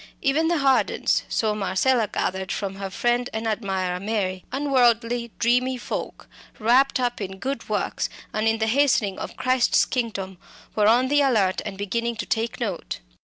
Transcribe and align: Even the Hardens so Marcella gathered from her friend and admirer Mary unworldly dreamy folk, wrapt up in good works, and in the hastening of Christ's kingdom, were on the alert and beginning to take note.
Even 0.23 0.47
the 0.47 0.57
Hardens 0.57 1.21
so 1.29 1.53
Marcella 1.53 2.07
gathered 2.07 2.51
from 2.51 2.77
her 2.77 2.89
friend 2.89 3.29
and 3.33 3.45
admirer 3.45 3.99
Mary 3.99 4.43
unworldly 4.51 5.29
dreamy 5.37 5.77
folk, 5.77 6.27
wrapt 6.57 6.99
up 6.99 7.21
in 7.21 7.37
good 7.37 7.69
works, 7.69 8.09
and 8.33 8.47
in 8.47 8.57
the 8.57 8.65
hastening 8.65 9.19
of 9.19 9.37
Christ's 9.37 9.85
kingdom, 9.85 10.39
were 10.75 10.87
on 10.87 11.07
the 11.07 11.21
alert 11.21 11.61
and 11.67 11.77
beginning 11.77 12.15
to 12.15 12.25
take 12.25 12.59
note. 12.59 12.99